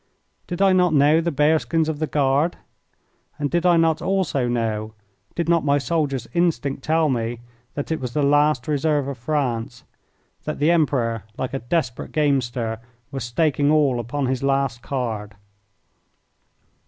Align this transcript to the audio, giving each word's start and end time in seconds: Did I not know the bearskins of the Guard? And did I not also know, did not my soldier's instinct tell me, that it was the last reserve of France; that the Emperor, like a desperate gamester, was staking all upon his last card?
Did 0.47 0.63
I 0.63 0.73
not 0.73 0.95
know 0.95 1.21
the 1.21 1.29
bearskins 1.31 1.87
of 1.87 1.99
the 1.99 2.07
Guard? 2.07 2.55
And 3.37 3.51
did 3.51 3.67
I 3.67 3.77
not 3.77 4.01
also 4.01 4.47
know, 4.47 4.95
did 5.35 5.47
not 5.47 5.63
my 5.63 5.77
soldier's 5.77 6.27
instinct 6.33 6.81
tell 6.83 7.07
me, 7.07 7.41
that 7.75 7.91
it 7.91 7.99
was 7.99 8.13
the 8.13 8.23
last 8.23 8.67
reserve 8.67 9.07
of 9.07 9.19
France; 9.19 9.83
that 10.45 10.57
the 10.57 10.71
Emperor, 10.71 11.25
like 11.37 11.53
a 11.53 11.59
desperate 11.59 12.13
gamester, 12.13 12.79
was 13.11 13.23
staking 13.23 13.69
all 13.69 13.99
upon 13.99 14.25
his 14.25 14.41
last 14.41 14.81
card? 14.81 15.35